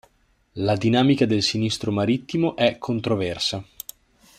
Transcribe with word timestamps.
La 0.53 0.75
dinamica 0.77 1.27
del 1.27 1.43
sinistro 1.43 1.91
marittimo 1.91 2.55
è 2.55 2.79
controversa. 2.79 3.63